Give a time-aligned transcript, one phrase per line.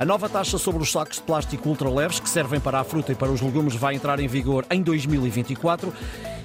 [0.00, 3.14] A nova taxa sobre os sacos de plástico ultraleves que servem para a fruta e
[3.14, 5.92] para os legumes vai entrar em vigor em 2024.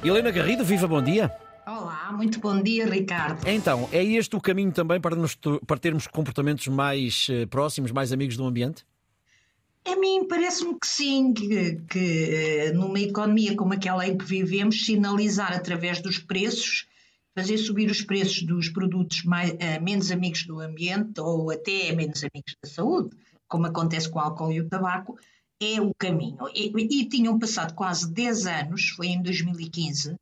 [0.04, 1.34] Helena Garrido, viva, bom dia.
[1.66, 3.48] Olá, muito bom dia, Ricardo.
[3.48, 8.12] Então, é este o caminho também para, nos, para termos comportamentos mais eh, próximos, mais
[8.12, 8.86] amigos do ambiente?
[9.86, 14.86] A mim parece-me que sim, que, que eh, numa economia como aquela em que vivemos,
[14.86, 16.88] sinalizar através dos preços,
[17.34, 22.22] fazer subir os preços dos produtos mais, uh, menos amigos do ambiente ou até menos
[22.22, 23.16] amigos da saúde,
[23.56, 25.18] como acontece com o álcool e o tabaco,
[25.62, 26.40] é o caminho.
[26.54, 30.18] E, e tinham passado quase 10 anos, foi em 2015, uh,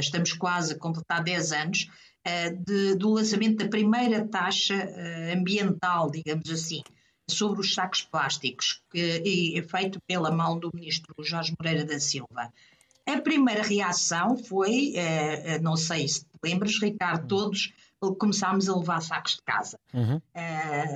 [0.00, 1.88] estamos quase a completar 10 anos,
[2.26, 6.82] uh, de, do lançamento da primeira taxa uh, ambiental, digamos assim,
[7.30, 12.52] sobre os sacos plásticos, que é feito pela mão do ministro Jorge Moreira da Silva.
[13.06, 14.94] A primeira reação foi,
[15.60, 17.72] não sei se te lembras, Ricardo, todos
[18.18, 20.20] começámos a levar sacos de casa uhum.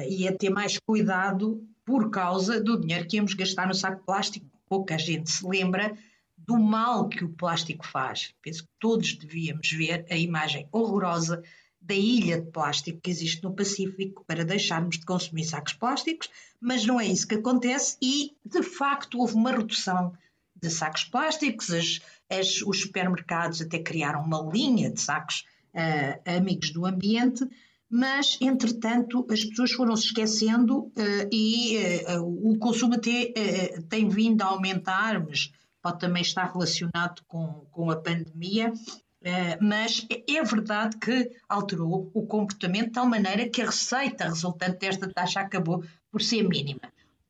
[0.09, 4.05] e a ter mais cuidado por causa do dinheiro que íamos gastar no saco de
[4.05, 4.47] plástico.
[4.69, 5.97] Pouca gente se lembra
[6.37, 8.35] do mal que o plástico faz.
[8.43, 11.43] Penso que todos devíamos ver a imagem horrorosa
[11.81, 16.29] da ilha de plástico que existe no Pacífico para deixarmos de consumir sacos plásticos,
[16.61, 20.13] mas não é isso que acontece e, de facto, houve uma redução
[20.61, 21.71] de sacos plásticos.
[21.71, 25.45] As, as, os supermercados até criaram uma linha de sacos
[25.77, 27.47] uh, amigos do ambiente,
[27.89, 30.93] mas, entretanto, as pessoas foram se esquecendo uh,
[31.31, 31.79] e
[32.19, 33.33] uh, o consumo até
[33.89, 35.53] tem vindo a aumentar, mas
[35.87, 42.27] pode também estar relacionado com, com a pandemia, uh, mas é verdade que alterou o
[42.27, 46.81] comportamento de tal maneira que a receita resultante desta taxa acabou por ser mínima.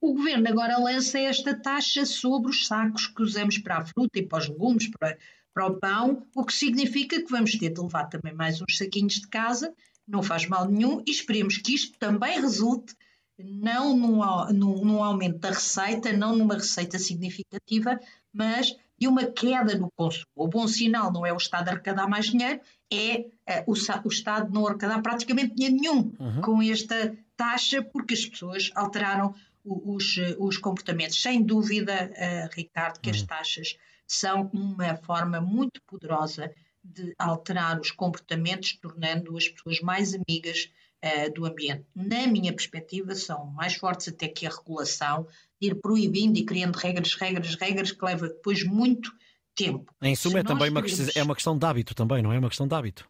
[0.07, 4.23] O governo agora lança esta taxa sobre os sacos que usamos para a fruta e
[4.23, 5.19] para os legumes, para,
[5.53, 9.15] para o pão, o que significa que vamos ter de levar também mais uns saquinhos
[9.15, 9.75] de casa,
[10.07, 12.95] não faz mal nenhum, e esperemos que isto também resulte
[13.37, 14.21] não num,
[14.53, 17.99] num, num, aumento da receita, não numa receita significativa,
[18.33, 20.25] mas de uma queda no consumo.
[20.37, 22.61] O bom sinal não é o Estado arrecadar mais dinheiro,
[22.93, 23.27] é
[23.67, 26.41] uh, o, o, Estado não arrecadar praticamente dinheiro nenhum uhum.
[26.43, 29.35] com esta taxa, porque as pessoas alteraram
[29.67, 31.21] os, os comportamentos.
[31.21, 37.91] Sem dúvida, uh, Ricardo, que as taxas são uma forma muito poderosa de alterar os
[37.91, 40.71] comportamentos, tornando as pessoas mais amigas
[41.05, 41.85] uh, do ambiente.
[41.95, 45.27] Na minha perspectiva, são mais fortes até que a regulação,
[45.61, 49.13] de ir proibindo e criando regras, regras, regras, que leva depois muito
[49.55, 49.93] tempo.
[50.03, 50.83] Em suma, é também uma,
[51.15, 52.39] é uma questão de hábito também, não é?
[52.39, 53.09] uma questão de hábito.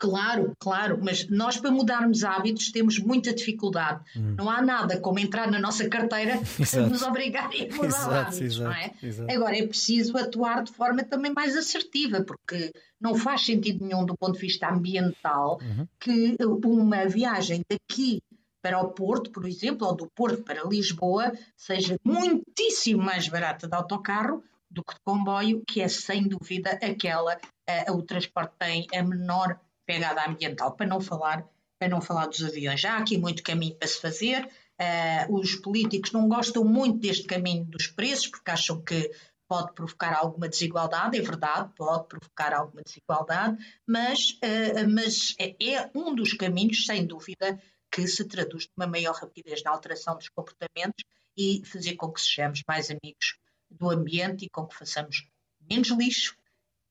[0.00, 4.02] Claro, claro, mas nós para mudarmos hábitos temos muita dificuldade.
[4.16, 4.34] Hum.
[4.38, 6.40] Não há nada como entrar na nossa carteira
[6.70, 8.92] para nos obrigar a mudar exato, hábitos, exato, não é?
[9.02, 9.30] Exato.
[9.30, 14.16] Agora é preciso atuar de forma também mais assertiva, porque não faz sentido nenhum do
[14.16, 15.86] ponto de vista ambiental uhum.
[16.00, 16.34] que
[16.64, 18.22] uma viagem daqui
[18.62, 23.76] para o Porto, por exemplo, ou do Porto para Lisboa, seja muitíssimo mais barata de
[23.76, 29.02] autocarro do que de comboio, que é sem dúvida aquela, uh, o transporte tem a
[29.02, 31.44] menor pegada ambiental, para não falar,
[31.76, 32.80] para não falar dos aviões.
[32.80, 34.48] Já há aqui muito caminho para se fazer.
[34.80, 39.10] Uh, os políticos não gostam muito deste caminho dos preços, porque acham que
[39.48, 45.90] pode provocar alguma desigualdade, é verdade, pode provocar alguma desigualdade, mas, uh, mas é, é
[45.92, 51.04] um dos caminhos, sem dúvida, que se traduz numa maior rapidez na alteração dos comportamentos
[51.36, 53.36] e fazer com que sejamos mais amigos
[53.68, 55.26] do ambiente e com que façamos
[55.68, 56.36] menos lixo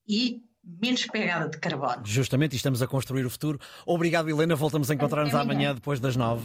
[0.06, 2.02] e menos pegada de carbono.
[2.04, 3.58] Justamente, e estamos a construir o futuro.
[3.86, 4.54] Obrigado, Helena.
[4.54, 6.42] Voltamos a encontrar-nos amanhã depois das nove.